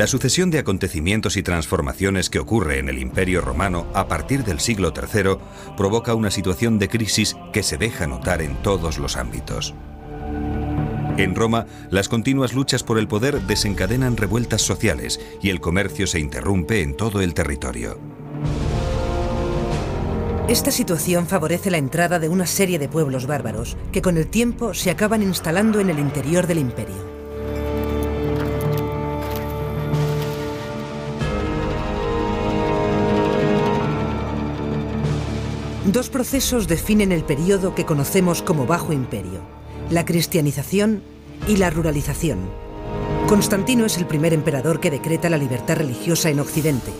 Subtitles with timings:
[0.00, 4.58] La sucesión de acontecimientos y transformaciones que ocurre en el Imperio Romano a partir del
[4.58, 5.36] siglo III
[5.76, 9.74] provoca una situación de crisis que se deja notar en todos los ámbitos.
[11.18, 16.18] En Roma, las continuas luchas por el poder desencadenan revueltas sociales y el comercio se
[16.18, 17.98] interrumpe en todo el territorio.
[20.48, 24.72] Esta situación favorece la entrada de una serie de pueblos bárbaros que con el tiempo
[24.72, 27.19] se acaban instalando en el interior del imperio.
[35.92, 39.40] Dos procesos definen el periodo que conocemos como Bajo Imperio,
[39.90, 41.02] la cristianización
[41.48, 42.38] y la ruralización.
[43.26, 46.92] Constantino es el primer emperador que decreta la libertad religiosa en Occidente.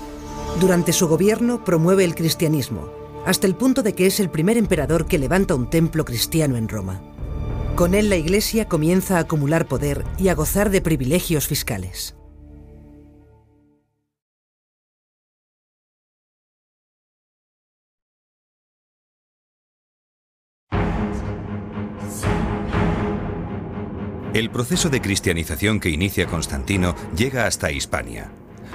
[0.58, 2.90] Durante su gobierno promueve el cristianismo,
[3.24, 6.68] hasta el punto de que es el primer emperador que levanta un templo cristiano en
[6.68, 7.00] Roma.
[7.76, 12.16] Con él la Iglesia comienza a acumular poder y a gozar de privilegios fiscales.
[24.40, 28.30] El proceso de cristianización que inicia Constantino llega hasta Hispania.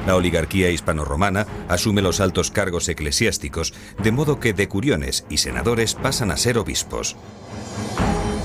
[0.05, 6.29] La oligarquía hispano-romana asume los altos cargos eclesiásticos, de modo que decuriones y senadores pasan
[6.29, 7.15] a ser obispos.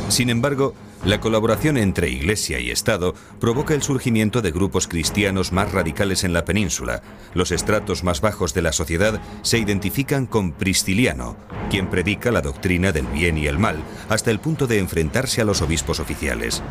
[0.08, 5.72] Sin embargo, la colaboración entre Iglesia y Estado provoca el surgimiento de grupos cristianos más
[5.72, 7.02] radicales en la península.
[7.34, 11.36] Los estratos más bajos de la sociedad se identifican con Pristiliano,
[11.68, 13.76] quien predica la doctrina del bien y el mal,
[14.08, 16.62] hasta el punto de enfrentarse a los obispos oficiales.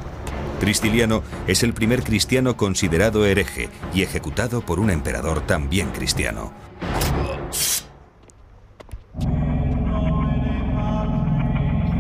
[0.59, 6.51] Tristiliano es el primer cristiano considerado hereje y ejecutado por un emperador también cristiano.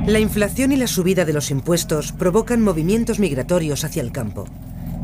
[0.05, 4.45] La inflación y la subida de los impuestos provocan movimientos migratorios hacia el campo.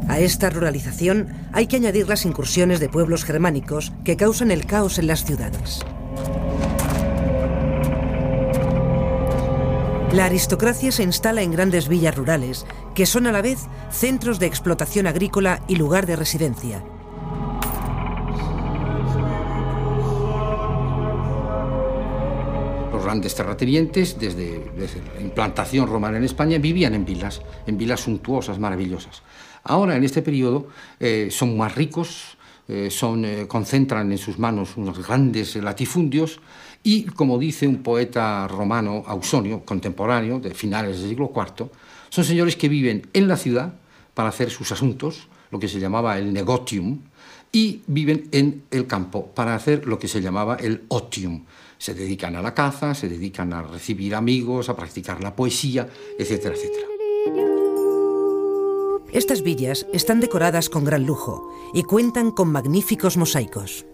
[0.07, 4.97] A esta ruralización hay que añadir las incursiones de pueblos germánicos que causan el caos
[4.99, 5.85] en las ciudades.
[10.15, 14.45] La aristocracia se instala en grandes villas rurales, que son a la vez centros de
[14.45, 16.85] explotación agrícola y lugar de residencia.
[22.93, 24.71] Los grandes terratenientes, desde,
[25.15, 29.21] la implantación romana en España, vivían en vilas, en vilas suntuosas, maravillosas.
[29.65, 32.37] Ahora, en este periodo, eh, son más ricos,
[32.69, 36.39] eh, son, eh, concentran en sus manos unos grandes latifundios
[36.85, 41.67] y, como dice un poeta romano, Ausonio, contemporáneo, de finales del siglo IV,
[42.09, 43.73] son señores que viven en la ciudad
[44.13, 46.99] para hacer sus asuntos, lo que se llamaba el negotium,
[47.51, 51.45] y viven en el campo para hacer lo que se llamaba el otium.
[51.79, 56.53] Se dedican a la caza, se dedican a recibir amigos, a practicar la poesía, etcétera,
[56.53, 56.87] etcétera.
[59.11, 63.87] Estas villas están decoradas con gran lujo y cuentan con magníficos mosaicos.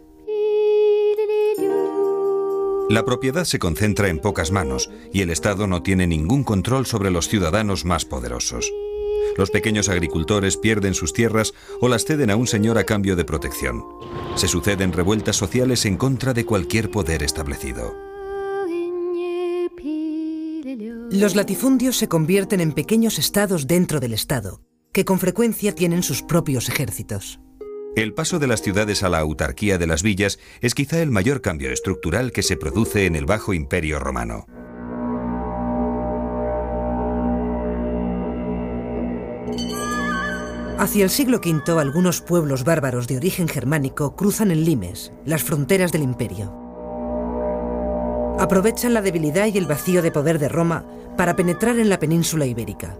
[2.91, 7.09] La propiedad se concentra en pocas manos y el Estado no tiene ningún control sobre
[7.09, 8.69] los ciudadanos más poderosos.
[9.37, 13.23] Los pequeños agricultores pierden sus tierras o las ceden a un señor a cambio de
[13.23, 13.85] protección.
[14.35, 17.95] Se suceden revueltas sociales en contra de cualquier poder establecido.
[21.11, 24.59] Los latifundios se convierten en pequeños estados dentro del Estado,
[24.91, 27.39] que con frecuencia tienen sus propios ejércitos.
[27.93, 31.41] El paso de las ciudades a la autarquía de las villas es quizá el mayor
[31.41, 34.45] cambio estructural que se produce en el Bajo Imperio Romano.
[40.79, 45.91] Hacia el siglo V, algunos pueblos bárbaros de origen germánico cruzan el Limes, las fronteras
[45.91, 46.57] del imperio.
[48.39, 50.85] Aprovechan la debilidad y el vacío de poder de Roma
[51.17, 52.97] para penetrar en la península ibérica.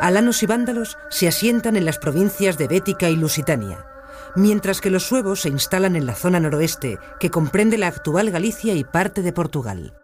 [0.00, 3.84] Alanos y vándalos se asientan en las provincias de Bética y Lusitania,
[4.36, 8.74] mientras que los suevos se instalan en la zona noroeste, que comprende la actual Galicia
[8.74, 9.94] y parte de Portugal.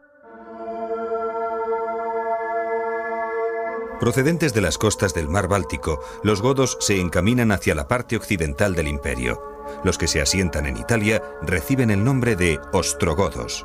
[4.00, 8.75] Procedentes de las costas del mar Báltico, los godos se encaminan hacia la parte occidental
[8.75, 9.41] del imperio.
[9.85, 13.64] Los que se asientan en Italia reciben el nombre de ostrogodos,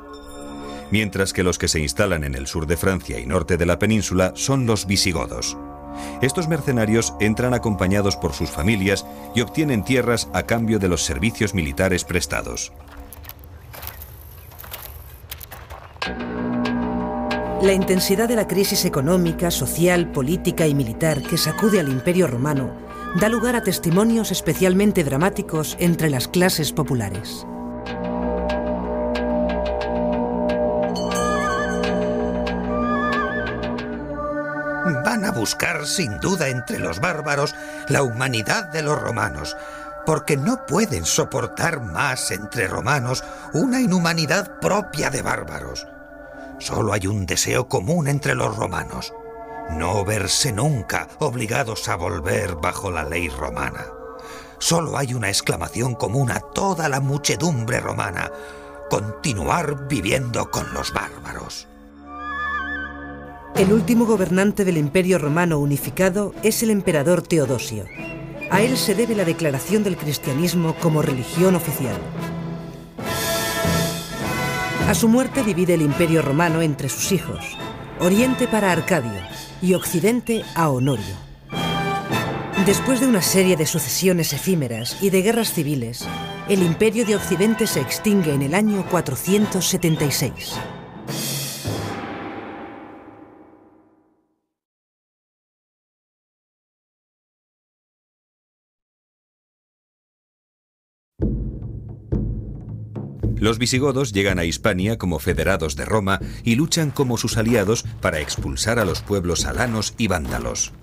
[0.92, 3.80] mientras que los que se instalan en el sur de Francia y norte de la
[3.80, 5.58] península son los visigodos.
[6.21, 9.06] Estos mercenarios entran acompañados por sus familias
[9.36, 12.71] y obtienen tierras a cambio de los servicios militares prestados.
[17.62, 22.71] La intensidad de la crisis económica, social, política y militar que sacude al Imperio romano
[23.19, 27.45] da lugar a testimonios especialmente dramáticos entre las clases populares.
[35.39, 37.56] Buscar sin duda entre los bárbaros
[37.88, 39.56] la humanidad de los romanos,
[40.06, 45.88] porque no pueden soportar más entre romanos una inhumanidad propia de bárbaros.
[46.59, 49.13] Solo hay un deseo común entre los romanos,
[49.69, 53.85] no verse nunca obligados a volver bajo la ley romana.
[54.57, 58.30] Solo hay una exclamación común a toda la muchedumbre romana,
[58.89, 61.69] continuar viviendo con los bárbaros.
[63.56, 67.86] El último gobernante del Imperio Romano unificado es el emperador Teodosio.
[68.50, 71.98] A él se debe la declaración del cristianismo como religión oficial.
[74.88, 77.57] A su muerte divide el Imperio Romano entre sus hijos,
[78.00, 79.22] Oriente para Arcadio
[79.62, 81.16] y Occidente a Honorio.
[82.66, 86.07] Después de una serie de sucesiones efímeras y de guerras civiles,
[86.48, 90.56] el Imperio de Occidente se extingue en el año 476.
[103.39, 108.19] Los visigodos llegan a Hispania como federados de Roma y luchan como sus aliados para
[108.19, 110.74] expulsar a los pueblos alanos y vándalos.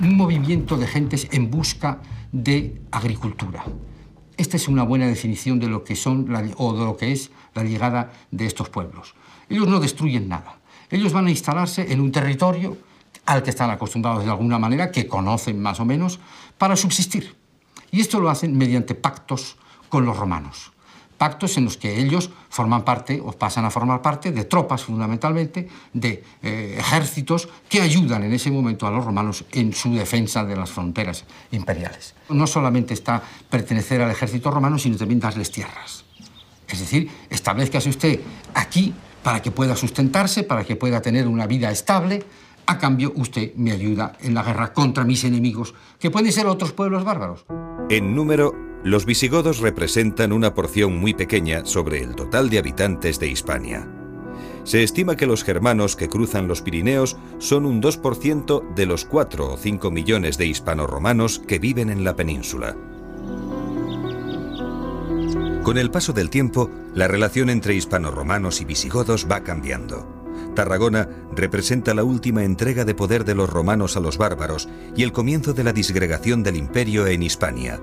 [0.00, 2.00] Un movimiento de gentes en busca
[2.30, 3.64] de agricultura.
[4.36, 7.64] Esta es una buena definición de lo que son o de lo que es la
[7.64, 9.14] llegada de estos pueblos.
[9.48, 10.60] Ellos no destruyen nada.
[10.88, 12.76] Ellos van a instalarse en un territorio
[13.24, 16.20] al que están acostumbrados de alguna manera, que conocen más o menos,
[16.58, 17.34] para subsistir.
[17.96, 19.56] Y esto lo hacen mediante pactos
[19.88, 20.70] con los romanos.
[21.16, 25.66] Pactos en los que ellos forman parte o pasan a formar parte de tropas fundamentalmente,
[25.94, 30.56] de eh, ejércitos que ayudan en ese momento a los romanos en su defensa de
[30.56, 32.14] las fronteras imperiales.
[32.28, 36.04] No solamente está pertenecer al ejército romano, sino también darles tierras.
[36.68, 38.20] Es decir, establezcase usted
[38.52, 38.92] aquí
[39.22, 42.26] para que pueda sustentarse, para que pueda tener una vida estable,
[42.66, 46.72] a cambio, usted me ayuda en la guerra contra mis enemigos, que pueden ser otros
[46.72, 47.46] pueblos bárbaros.
[47.88, 53.28] En número, los visigodos representan una porción muy pequeña sobre el total de habitantes de
[53.28, 53.88] Hispania.
[54.64, 59.52] Se estima que los germanos que cruzan los Pirineos son un 2% de los 4
[59.52, 62.76] o 5 millones de hispanoromanos que viven en la península.
[65.62, 70.15] Con el paso del tiempo, la relación entre hispanoromanos y visigodos va cambiando.
[70.54, 75.12] Tarragona representa la última entrega de poder de los romanos a los bárbaros y el
[75.12, 77.80] comienzo de la disgregación del imperio en Hispania.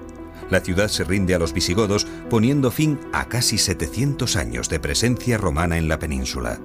[0.49, 5.37] La ciudad se rinde a los visigodos poniendo fin a casi 700 años de presencia
[5.37, 6.59] romana en la península.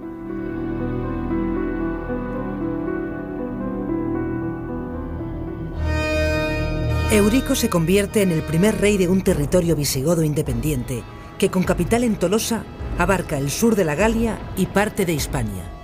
[7.11, 11.03] Eurico se convierte en el primer rey de un territorio visigodo independiente
[11.39, 12.65] que con capital en Tolosa
[12.99, 15.78] abarca el sur de la Galia y parte de Hispania.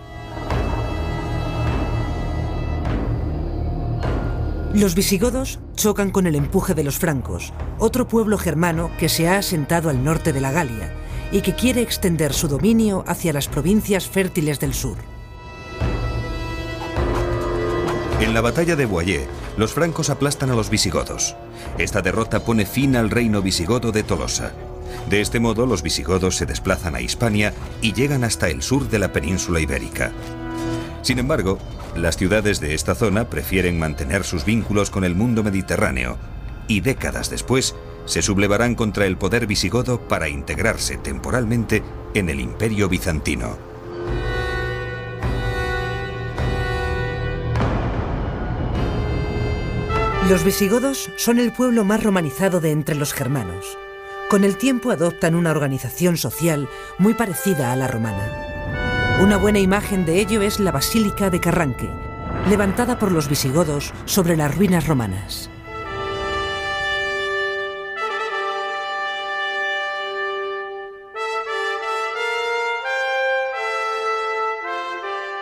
[4.75, 9.39] Los visigodos chocan con el empuje de los francos, otro pueblo germano que se ha
[9.39, 10.93] asentado al norte de la Galia
[11.31, 14.97] y que quiere extender su dominio hacia las provincias fértiles del sur.
[18.21, 21.37] En la batalla de Boyer, los francos aplastan a los visigodos.
[21.79, 24.55] Esta derrota pone fin al reino visigodo de Tolosa.
[25.09, 28.99] De este modo, los visigodos se desplazan a Hispania y llegan hasta el sur de
[28.99, 30.11] la península ibérica.
[31.03, 31.59] Sin embargo,
[31.97, 36.19] las ciudades de esta zona prefieren mantener sus vínculos con el mundo mediterráneo
[36.67, 37.75] y décadas después
[38.07, 41.83] se sublevarán contra el poder visigodo para integrarse temporalmente
[42.15, 43.59] en el imperio bizantino.
[50.29, 53.77] Los visigodos son el pueblo más romanizado de entre los germanos.
[54.31, 56.67] Con el tiempo adoptan una organización social
[56.99, 58.54] muy parecida a la romana.
[59.21, 61.89] Una buena imagen de ello es la Basílica de Carranque,
[62.49, 65.49] levantada por los visigodos sobre las ruinas romanas.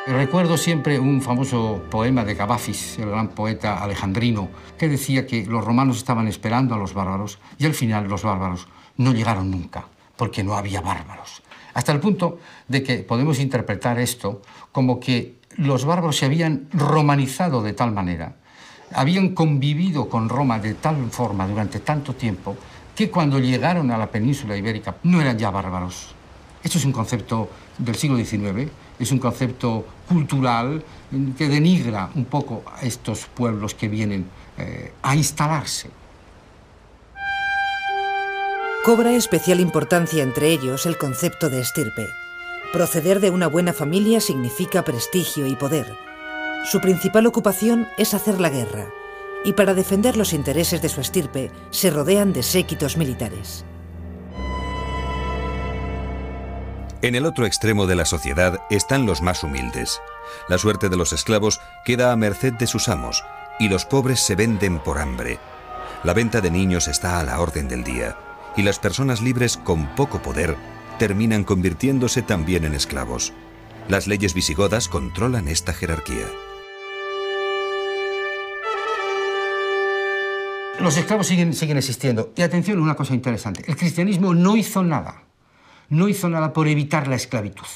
[0.07, 5.64] Recuerdo siempre un famoso poema de Cavafis, el gran poeta alejandrino, que decía que los
[5.64, 9.87] romanos estaban esperando a los bárbaros y al final los bárbaros no llegaron nunca,
[10.17, 11.43] porque no había bárbaros.
[11.75, 12.38] Hasta el punto
[12.69, 18.37] de que podemos interpretar esto como que los bárbaros se habían romanizado de tal manera,
[18.95, 22.57] habían convivido con Roma de tal forma durante tanto tiempo,
[22.95, 26.14] que cuando llegaron a la península ibérica no eran ya bárbaros.
[26.62, 27.49] Esto es un concepto
[27.79, 30.85] del siglo XIX, es un concepto cultural
[31.37, 34.26] que denigra un poco a estos pueblos que vienen
[34.59, 36.01] eh, a instalarse
[38.84, 42.08] Cobra especial importancia entre ellos el concepto de estirpe.
[42.72, 45.96] Proceder de una buena familia significa prestigio y poder.
[46.64, 48.88] Su principal ocupación es hacer la guerra,
[49.44, 53.64] y para defender los intereses de su estirpe se rodean de séquitos militares.
[57.02, 60.00] En el otro extremo de la sociedad están los más humildes.
[60.48, 63.22] La suerte de los esclavos queda a merced de sus amos
[63.60, 65.38] y los pobres se venden por hambre.
[66.02, 68.16] La venta de niños está a la orden del día
[68.56, 70.56] y las personas libres con poco poder
[70.99, 73.32] terminan convirtiéndose también en esclavos.
[73.88, 76.26] Las leyes visigodas controlan esta jerarquía.
[80.80, 82.32] Los esclavos siguen, siguen existiendo.
[82.37, 83.64] Y atención, una cosa interesante.
[83.66, 85.23] El cristianismo no hizo nada.
[85.88, 87.66] No hizo nada por evitar la esclavitud.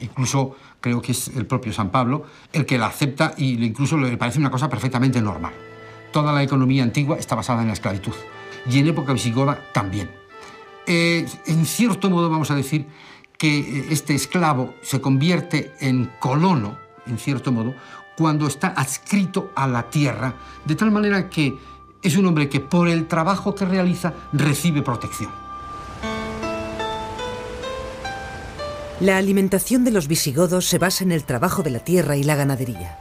[0.00, 4.16] Incluso creo que es el propio San Pablo el que la acepta y incluso le
[4.16, 5.52] parece una cosa perfectamente normal.
[6.12, 8.14] Toda la economía antigua está basada en la esclavitud.
[8.68, 10.10] Y en época visigoda también.
[10.86, 12.86] Eh, en cierto modo vamos a decir
[13.38, 17.74] que eh, este esclavo se convierte en colono, en cierto modo,
[18.16, 21.56] cuando está adscrito a la tierra, de tal manera que
[22.02, 25.30] es un hombre que por el trabajo que realiza recibe protección.
[29.00, 32.36] La alimentación de los visigodos se basa en el trabajo de la tierra y la
[32.36, 32.98] ganadería.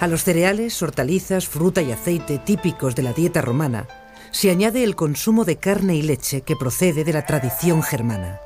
[0.00, 3.86] A los cereales, hortalizas, fruta y aceite típicos de la dieta romana
[4.30, 8.40] se añade el consumo de carne y leche que procede de la tradición germana.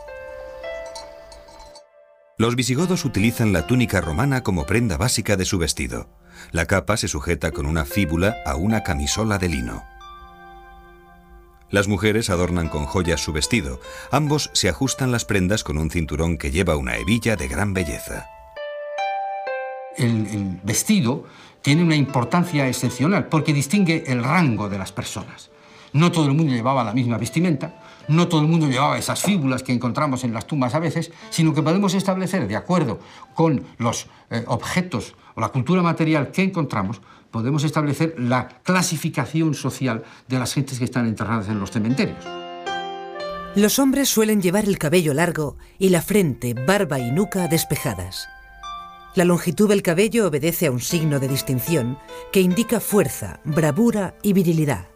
[2.39, 6.09] Los visigodos utilizan la túnica romana como prenda básica de su vestido.
[6.51, 9.85] La capa se sujeta con una fíbula a una camisola de lino.
[11.71, 13.81] Las mujeres adornan con joyas su vestido.
[14.11, 18.27] Ambos se ajustan las prendas con un cinturón que lleva una hebilla de gran belleza.
[19.97, 21.25] El, vestido
[21.61, 25.52] tiene una importancia excepcional porque distingue el rango de las personas.
[25.93, 27.75] No todo el mundo llevaba la misma vestimenta,
[28.09, 31.53] no todo el mundo llevaba esas fíbulas que encontramos en las tumbas a veces, sino
[31.53, 32.99] que podemos establecer, de acuerdo
[33.35, 40.03] con los eh, objetos o la cultura material que encontramos, podemos establecer la clasificación social
[40.29, 42.25] de las gentes que están enterradas en los cementerios.
[43.55, 48.29] Los hombres suelen llevar el cabello largo y la frente, barba y nuca despejadas.
[49.15, 51.99] La longitud del cabello obedece a un signo de distinción
[52.33, 54.92] que indica fuerza, bravura y virilidad.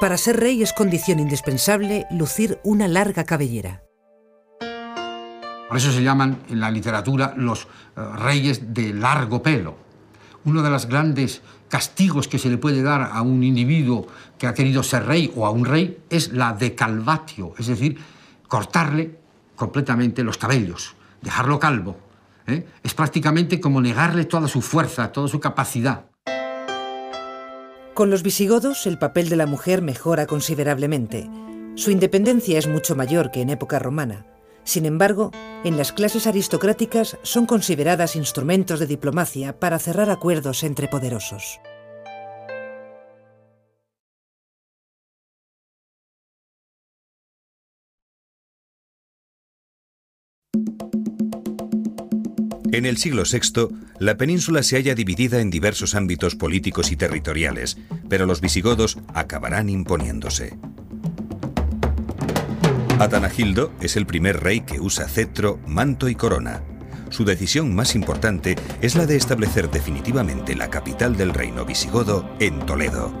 [0.00, 3.82] Para ser rey es condición indispensable lucir una larga cabellera.
[5.68, 9.76] Por eso se llaman en la literatura los eh, reyes de largo pelo.
[10.46, 14.06] Uno de los grandes castigos que se le puede dar a un individuo
[14.38, 17.98] que ha querido ser rey o a un rey es la decalvatio, es decir,
[18.48, 19.18] cortarle
[19.54, 21.98] completamente los cabellos, dejarlo calvo.
[22.46, 22.66] ¿eh?
[22.82, 26.09] Es prácticamente como negarle toda su fuerza, toda su capacidad.
[28.00, 31.28] Con los visigodos el papel de la mujer mejora considerablemente.
[31.74, 34.24] Su independencia es mucho mayor que en época romana.
[34.64, 35.32] Sin embargo,
[35.64, 41.60] en las clases aristocráticas son consideradas instrumentos de diplomacia para cerrar acuerdos entre poderosos.
[52.72, 57.76] En el siglo VI, la península se halla dividida en diversos ámbitos políticos y territoriales,
[58.08, 60.56] pero los visigodos acabarán imponiéndose.
[63.00, 66.62] Atanagildo es el primer rey que usa cetro, manto y corona.
[67.08, 72.60] Su decisión más importante es la de establecer definitivamente la capital del reino visigodo en
[72.66, 73.12] Toledo.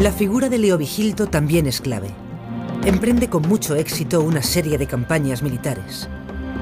[0.00, 2.25] La figura de Leovigildo también es clave
[2.86, 6.08] emprende con mucho éxito una serie de campañas militares.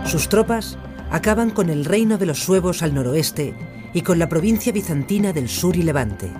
[0.07, 0.79] Sus tropas
[1.11, 3.55] acaban con el reino de los suevos al noroeste
[3.93, 6.31] y con la provincia bizantina del sur y levante.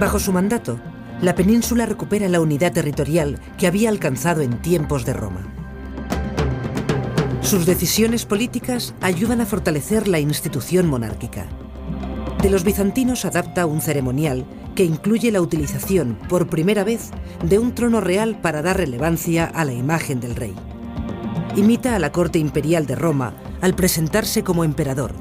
[0.00, 0.80] Bajo su mandato,
[1.22, 5.46] la península recupera la unidad territorial que había alcanzado en tiempos de Roma.
[7.42, 11.46] Sus decisiones políticas ayudan a fortalecer la institución monárquica.
[12.44, 17.08] De los bizantinos adapta un ceremonial que incluye la utilización por primera vez
[17.42, 20.54] de un trono real para dar relevancia a la imagen del rey.
[21.56, 23.32] Imita a la corte imperial de Roma
[23.62, 25.14] al presentarse como emperador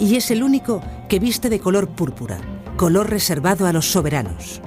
[0.00, 2.38] y es el único que viste de color púrpura,
[2.76, 4.60] color reservado a los soberanos.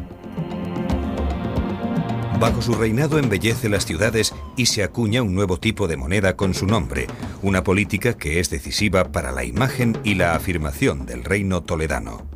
[2.40, 6.54] Bajo su reinado embellece las ciudades y se acuña un nuevo tipo de moneda con
[6.54, 7.08] su nombre,
[7.42, 12.28] una política que es decisiva para la imagen y la afirmación del reino toledano.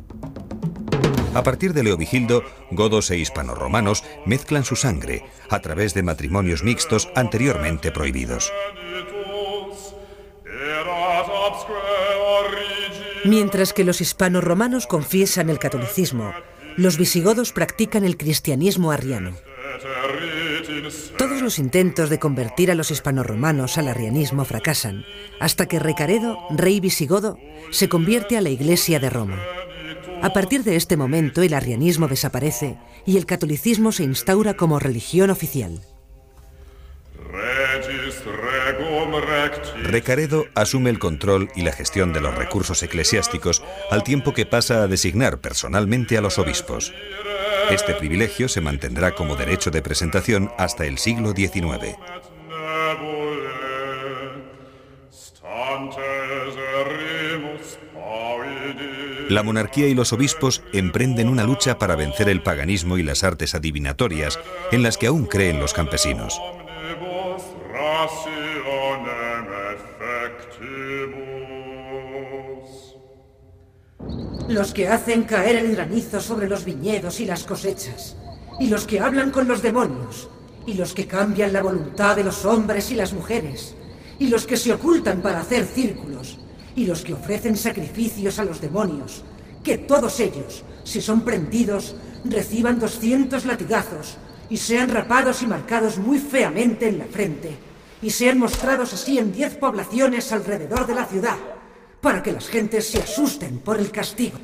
[1.34, 7.10] A partir de Leovigildo, godos e hispanorromanos mezclan su sangre a través de matrimonios mixtos
[7.14, 8.50] anteriormente prohibidos.
[13.26, 16.32] Mientras que los hispanorromanos confiesan el catolicismo,
[16.78, 19.34] los visigodos practican el cristianismo arriano.
[21.18, 25.04] Todos los intentos de convertir a los hispanoromanos al arrianismo fracasan,
[25.40, 27.38] hasta que Recaredo, rey visigodo,
[27.70, 29.40] se convierte a la Iglesia de Roma.
[30.22, 35.30] A partir de este momento el arrianismo desaparece y el catolicismo se instaura como religión
[35.30, 35.80] oficial.
[39.82, 44.82] Recaredo asume el control y la gestión de los recursos eclesiásticos al tiempo que pasa
[44.82, 46.92] a designar personalmente a los obispos.
[47.70, 51.96] Este privilegio se mantendrá como derecho de presentación hasta el siglo XIX.
[59.28, 63.54] La monarquía y los obispos emprenden una lucha para vencer el paganismo y las artes
[63.54, 64.38] adivinatorias
[64.70, 66.40] en las que aún creen los campesinos.
[74.48, 78.14] Los que hacen caer el granizo sobre los viñedos y las cosechas,
[78.60, 80.28] y los que hablan con los demonios,
[80.66, 83.74] y los que cambian la voluntad de los hombres y las mujeres,
[84.18, 86.38] y los que se ocultan para hacer círculos,
[86.76, 89.24] y los que ofrecen sacrificios a los demonios,
[89.62, 94.18] que todos ellos, si son prendidos, reciban doscientos latigazos.
[94.50, 97.56] Y sean rapados y marcados muy feamente en la frente,
[98.02, 101.38] y sean mostrados así en diez poblaciones alrededor de la ciudad,
[102.04, 104.36] para que las gentes se asusten por el castigo.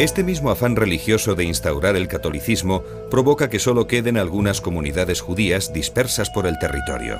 [0.00, 5.72] Este mismo afán religioso de instaurar el catolicismo provoca que solo queden algunas comunidades judías
[5.72, 7.18] dispersas por el territorio.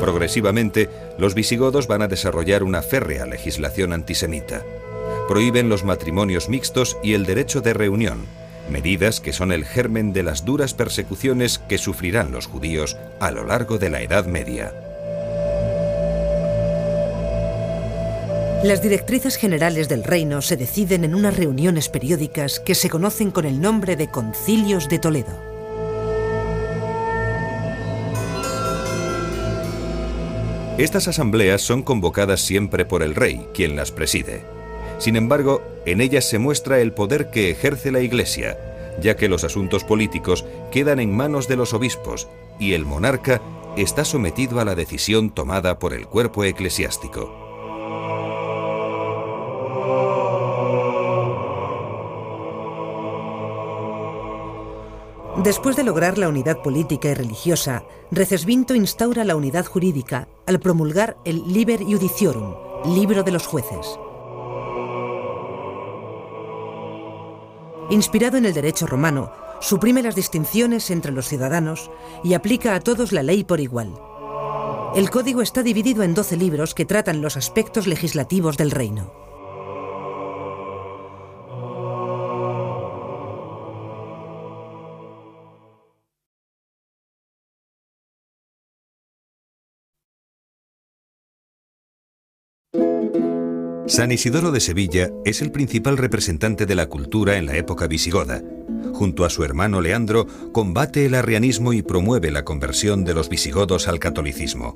[0.00, 4.62] Progresivamente, los visigodos van a desarrollar una férrea legislación antisemita
[5.28, 8.26] prohíben los matrimonios mixtos y el derecho de reunión,
[8.70, 13.44] medidas que son el germen de las duras persecuciones que sufrirán los judíos a lo
[13.44, 14.72] largo de la Edad Media.
[18.64, 23.44] Las directrices generales del reino se deciden en unas reuniones periódicas que se conocen con
[23.44, 25.52] el nombre de Concilios de Toledo.
[30.78, 34.61] Estas asambleas son convocadas siempre por el rey, quien las preside.
[35.02, 38.56] Sin embargo, en ellas se muestra el poder que ejerce la Iglesia,
[39.02, 42.28] ya que los asuntos políticos quedan en manos de los obispos
[42.60, 43.42] y el monarca
[43.76, 47.34] está sometido a la decisión tomada por el cuerpo eclesiástico.
[55.42, 61.16] Después de lograr la unidad política y religiosa, Recesvinto instaura la unidad jurídica al promulgar
[61.24, 62.54] el Liber Judiciorum,
[62.94, 63.98] libro de los jueces.
[67.92, 71.90] Inspirado en el derecho romano, suprime las distinciones entre los ciudadanos
[72.24, 73.92] y aplica a todos la ley por igual.
[74.96, 79.21] El código está dividido en 12 libros que tratan los aspectos legislativos del reino.
[93.92, 98.42] San Isidoro de Sevilla es el principal representante de la cultura en la época visigoda.
[98.94, 103.88] Junto a su hermano Leandro, combate el arrianismo y promueve la conversión de los visigodos
[103.88, 104.74] al catolicismo.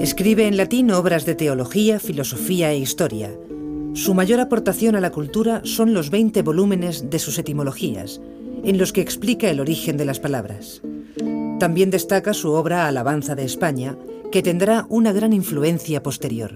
[0.00, 3.32] Escribe en latín obras de teología, filosofía e historia.
[3.94, 8.20] Su mayor aportación a la cultura son los 20 volúmenes de sus etimologías,
[8.62, 10.80] en los que explica el origen de las palabras.
[11.58, 13.96] También destaca su obra Alabanza de España,
[14.32, 16.52] que tendrá una gran influencia posterior.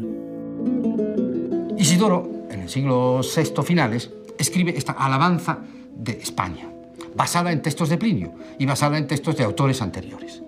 [1.79, 5.59] Isidoro, en el siglo VI finales, escribe esta alabanza
[5.95, 6.69] de España,
[7.15, 10.43] basada en textos de Plinio y basada en textos de autores anteriores.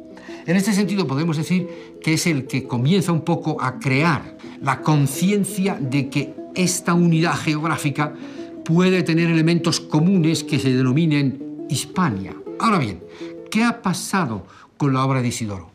[0.46, 4.80] En este sentido podemos decir que es el que comienza un poco a crear la
[4.80, 8.14] conciencia de que esta unidad geográfica
[8.64, 12.34] puede tener elementos comunes que se denominen Hispania.
[12.58, 13.04] Ahora bien,
[13.50, 14.46] ¿qué ha pasado
[14.78, 15.70] con la obra de Isidoro?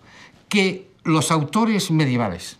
[0.49, 2.57] Que los autores medievales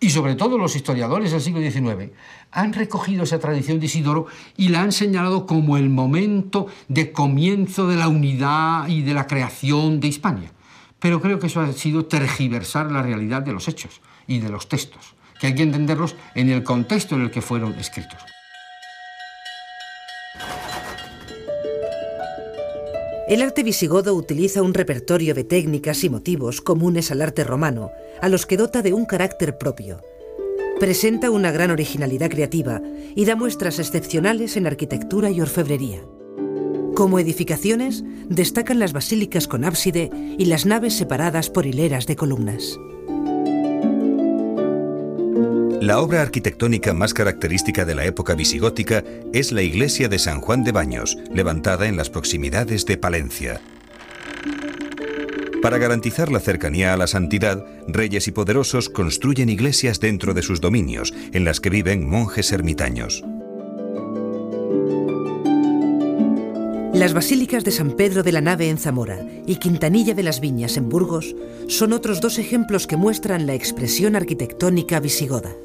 [0.00, 2.12] y sobre todo los historiadores del siglo XIX
[2.50, 7.88] han recogido esa tradición de Isidoro y la han señalado como el momento de comienzo
[7.88, 10.52] de la unidad y de la creación de Hispania.
[10.98, 14.68] Pero creo que eso ha sido tergiversar la realidad de los hechos y de los
[14.68, 18.20] textos, que hay que entenderlos en el contexto en el que fueron escritos.
[23.28, 27.90] El arte visigodo utiliza un repertorio de técnicas y motivos comunes al arte romano,
[28.22, 30.00] a los que dota de un carácter propio.
[30.80, 32.80] Presenta una gran originalidad creativa
[33.14, 36.00] y da muestras excepcionales en arquitectura y orfebrería.
[36.94, 42.78] Como edificaciones, destacan las basílicas con ábside y las naves separadas por hileras de columnas.
[45.88, 50.62] La obra arquitectónica más característica de la época visigótica es la iglesia de San Juan
[50.62, 53.62] de Baños, levantada en las proximidades de Palencia.
[55.62, 60.60] Para garantizar la cercanía a la santidad, reyes y poderosos construyen iglesias dentro de sus
[60.60, 63.24] dominios, en las que viven monjes ermitaños.
[66.92, 70.76] Las basílicas de San Pedro de la Nave en Zamora y Quintanilla de las Viñas
[70.76, 71.34] en Burgos
[71.66, 75.56] son otros dos ejemplos que muestran la expresión arquitectónica visigoda.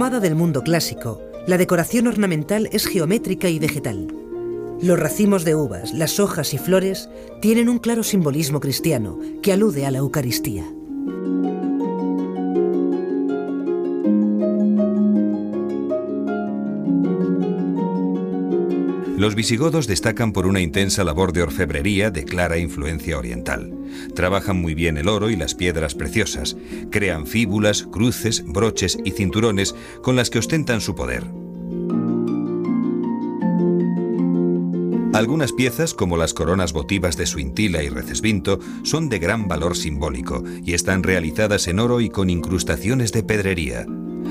[0.00, 4.08] Tomada del mundo clásico, la decoración ornamental es geométrica y vegetal.
[4.80, 7.10] Los racimos de uvas, las hojas y flores
[7.42, 10.64] tienen un claro simbolismo cristiano que alude a la Eucaristía.
[19.20, 23.70] Los visigodos destacan por una intensa labor de orfebrería de clara influencia oriental.
[24.14, 26.56] Trabajan muy bien el oro y las piedras preciosas,
[26.90, 31.24] crean fíbulas, cruces, broches y cinturones con las que ostentan su poder.
[35.12, 40.42] Algunas piezas, como las coronas votivas de Suintila y Recesvinto, son de gran valor simbólico
[40.64, 43.84] y están realizadas en oro y con incrustaciones de pedrería.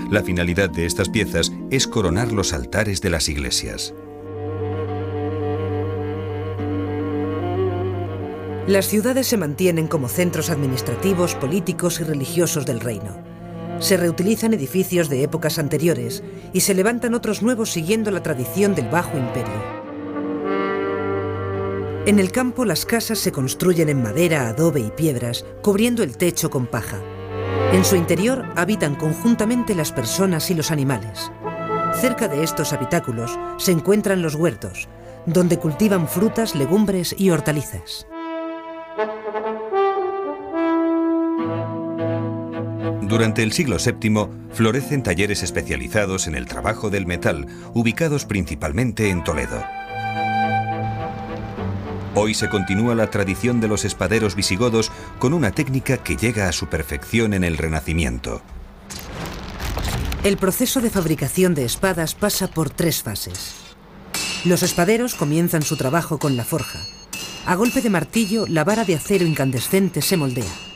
[0.10, 3.94] La finalidad de estas piezas es coronar los altares de las iglesias.
[8.70, 13.18] Las ciudades se mantienen como centros administrativos, políticos y religiosos del reino.
[13.80, 16.22] Se reutilizan edificios de épocas anteriores
[16.54, 19.56] y se levantan otros nuevos siguiendo la tradición del Bajo Imperio.
[22.06, 26.52] En el campo las casas se construyen en madera, adobe y piedras, cubriendo el techo
[26.52, 27.00] con paja.
[27.74, 31.32] En su interior habitan conjuntamente las personas y los animales.
[32.00, 34.88] Cerca de estos habitáculos se encuentran los huertos,
[35.26, 38.06] donde cultivan frutas, legumbres y hortalizas.
[43.10, 49.24] Durante el siglo VII florecen talleres especializados en el trabajo del metal, ubicados principalmente en
[49.24, 49.64] Toledo.
[52.14, 56.52] Hoy se continúa la tradición de los espaderos visigodos con una técnica que llega a
[56.52, 58.44] su perfección en el Renacimiento.
[60.24, 63.56] El proceso de fabricación de espadas pasa por tres fases.
[64.46, 66.78] Los espaderos comienzan su trabajo con la forja.
[67.48, 70.69] A golpe de martillo, la vara de acero incandescente se moldea.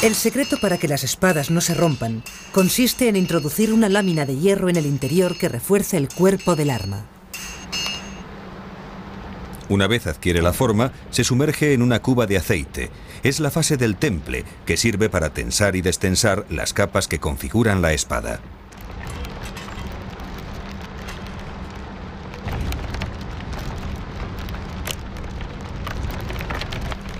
[0.00, 4.36] El secreto para que las espadas no se rompan consiste en introducir una lámina de
[4.36, 7.04] hierro en el interior que refuerce el cuerpo del arma.
[9.68, 12.90] Una vez adquiere la forma, se sumerge en una cuba de aceite.
[13.24, 17.82] Es la fase del temple, que sirve para tensar y destensar las capas que configuran
[17.82, 18.38] la espada.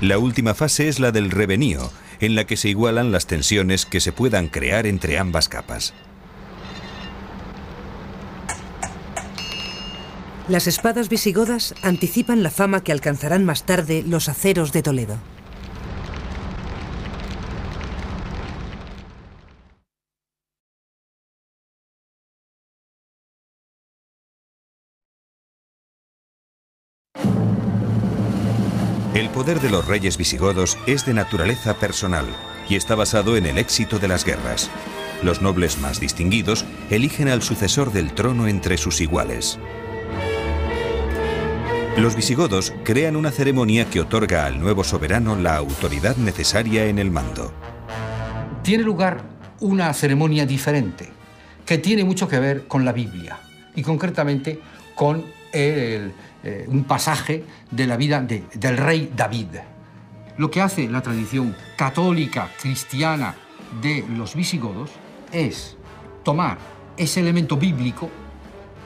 [0.01, 4.01] La última fase es la del revenío, en la que se igualan las tensiones que
[4.01, 5.95] se puedan crear entre ambas capas.
[10.49, 15.19] Las espadas visigodas anticipan la fama que alcanzarán más tarde los aceros de Toledo.
[29.39, 32.27] Poder de los reyes visigodos es de naturaleza personal
[32.69, 34.69] y está basado en el éxito de las guerras.
[35.23, 39.61] Los nobles más distinguidos eligen al sucesor del trono entre sus iguales.
[41.97, 47.13] Los visigodos crean una ceremonia que otorga al nuevo soberano la autoridad necesaria en el
[47.13, 47.53] mando.
[48.65, 49.23] Tiene lugar
[49.61, 51.11] una ceremonia diferente
[51.65, 53.39] que tiene mucho que ver con la Biblia
[53.77, 54.59] y concretamente
[54.99, 56.11] con eh,
[56.67, 59.55] un pasaje de la vida del rey David.
[60.39, 63.37] Lo que hace la tradición católica cristiana
[63.81, 64.91] de los visigodos
[65.31, 65.77] es
[66.25, 66.59] tomar
[66.97, 68.11] ese elemento bíblico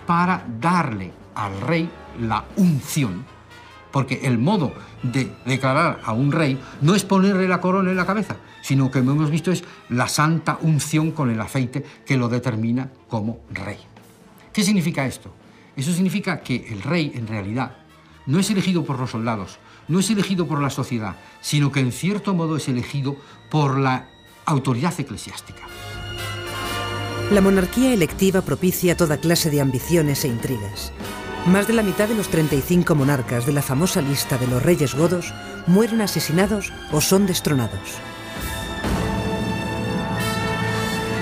[0.07, 1.89] para darle al rey
[2.21, 3.25] la unción,
[3.91, 8.07] porque el modo de declarar a un rey no es ponerle la corona en la
[8.07, 12.91] cabeza, sino que hemos visto es la santa unción con el aceite que lo determina
[13.09, 13.79] como rey.
[14.53, 15.42] ¿Qué significa esto?
[15.77, 17.77] Eso significa que el rey, en realidad,
[18.27, 19.59] no es elegido por los soldados,
[19.89, 23.17] no es elegido por la sociedad, sino que en cierto modo es elegido
[23.51, 24.09] por la
[24.45, 25.63] autoridad eclesiástica.
[27.31, 30.93] La monarquía electiva propicia toda clase de ambiciones e intrigas.
[31.47, 34.95] Más de la mitad de los 35 monarcas de la famosa lista de los reyes
[34.95, 35.33] godos
[35.67, 37.99] mueren asesinados o son destronados.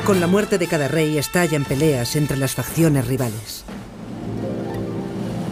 [0.05, 3.65] Con la muerte de cada rey estallan peleas entre las facciones rivales.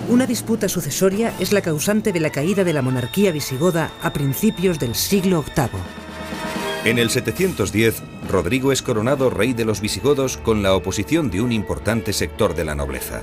[0.08, 4.78] Una disputa sucesoria es la causante de la caída de la monarquía visigoda a principios
[4.78, 6.90] del siglo VIII.
[6.90, 11.52] En el 710, Rodrigo es coronado rey de los visigodos con la oposición de un
[11.52, 13.20] importante sector de la nobleza.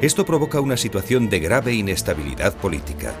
[0.00, 3.14] Esto provoca una situación de grave inestabilidad política.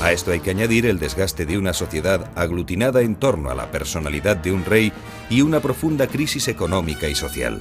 [0.00, 3.70] A esto hay que añadir el desgaste de una sociedad aglutinada en torno a la
[3.70, 4.94] personalidad de un rey
[5.28, 7.60] y una profunda crisis económica y social.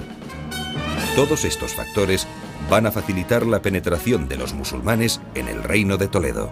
[1.16, 2.28] Todos estos factores
[2.70, 6.52] van a facilitar la penetración de los musulmanes en el reino de Toledo.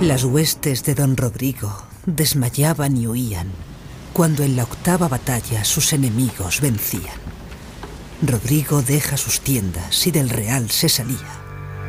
[0.00, 1.72] Las huestes de don Rodrigo
[2.06, 3.48] desmayaban y huían
[4.12, 7.18] cuando en la octava batalla sus enemigos vencían.
[8.22, 11.42] Rodrigo deja sus tiendas y del real se salía.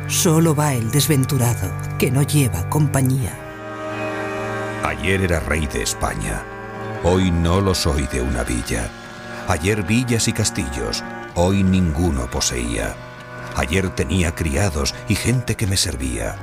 [0.08, 3.32] Solo va el desventurado que no lleva compañía.
[4.84, 6.42] Ayer era rey de España.
[7.04, 8.90] Hoy no lo soy de una villa.
[9.48, 11.04] Ayer villas y castillos,
[11.36, 12.96] hoy ninguno poseía.
[13.56, 16.36] Ayer tenía criados y gente que me servía.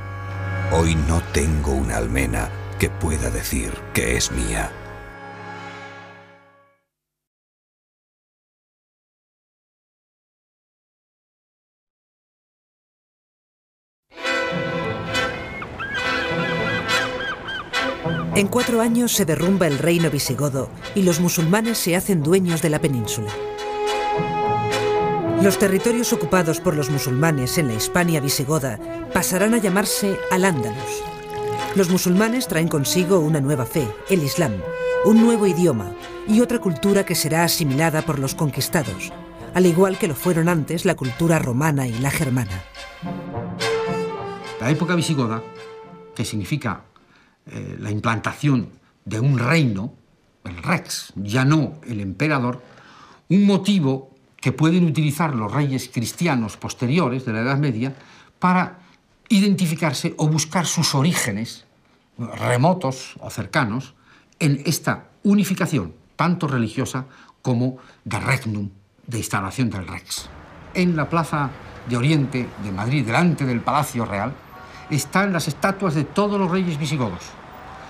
[0.72, 4.70] Hoy no tengo una almena que pueda decir que es mía.
[18.36, 22.70] En cuatro años se derrumba el reino visigodo y los musulmanes se hacen dueños de
[22.70, 23.30] la península.
[25.42, 28.78] Los territorios ocupados por los musulmanes en la Hispania visigoda
[29.12, 31.02] pasarán a llamarse Al-Ándalus.
[31.74, 34.52] Los musulmanes traen consigo una nueva fe, el Islam,
[35.04, 35.92] un nuevo idioma
[36.26, 39.12] y otra cultura que será asimilada por los conquistados,
[39.52, 42.62] al igual que lo fueron antes la cultura romana y la germana.
[44.60, 45.42] La época visigoda,
[46.14, 46.84] que significa
[47.46, 48.70] eh, la implantación
[49.04, 49.94] de un reino,
[50.44, 52.62] el rex, ya no el emperador,
[53.28, 54.13] un motivo
[54.44, 57.94] que pueden utilizar los reyes cristianos posteriores de la Edad Media
[58.38, 58.76] para
[59.30, 61.64] identificarse o buscar sus orígenes
[62.18, 63.94] remotos o cercanos
[64.38, 67.06] en esta unificación, tanto religiosa
[67.40, 68.68] como de regnum,
[69.06, 70.28] de instalación del rex.
[70.74, 71.48] En la plaza
[71.88, 74.34] de Oriente de Madrid, delante del Palacio Real,
[74.90, 77.24] están las estatuas de todos los reyes visigodos.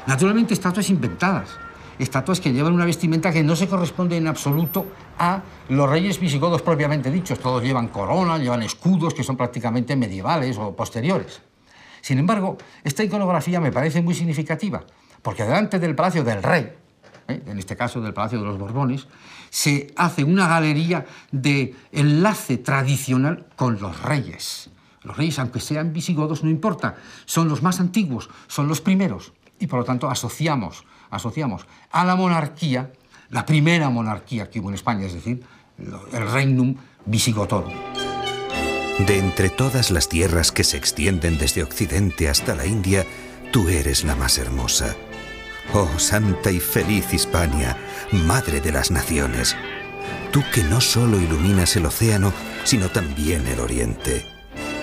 [0.06, 1.58] Naturalmente, estatuas inventadas.
[1.98, 4.86] Estatuas que llevan una vestimenta que no se corresponde en absoluto
[5.18, 7.38] a los reyes visigodos propiamente dichos.
[7.38, 11.40] Todos llevan corona, llevan escudos que son prácticamente medievales o posteriores.
[12.00, 14.84] Sin embargo, esta iconografía me parece muy significativa,
[15.22, 16.70] porque delante del Palacio del Rey,
[17.28, 17.42] ¿eh?
[17.46, 19.06] en este caso del Palacio de los Borbones,
[19.48, 24.68] se hace una galería de enlace tradicional con los reyes.
[25.02, 29.66] Los reyes, aunque sean visigodos, no importa, son los más antiguos, son los primeros, y
[29.66, 32.92] por lo tanto asociamos, asociamos a la monarquía,
[33.30, 35.44] la primera monarquía que hubo en España, es decir,
[35.78, 37.74] el Regnum Visigotorum.
[39.06, 43.04] De entre todas las tierras que se extienden desde Occidente hasta la India,
[43.52, 44.94] tú eres la más hermosa.
[45.72, 47.76] Oh, santa y feliz Hispania,
[48.12, 49.56] madre de las naciones.
[50.30, 52.32] Tú que no solo iluminas el océano,
[52.64, 54.26] sino también el oriente.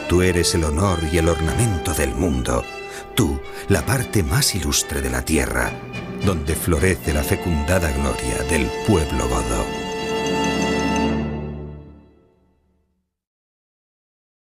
[0.10, 2.66] Tú eres el honor y el ornamento del mundo.
[3.16, 3.40] Tú,
[3.70, 5.72] la parte más ilustre de la tierra,
[6.26, 9.91] donde florece la fecundada gloria del pueblo godo.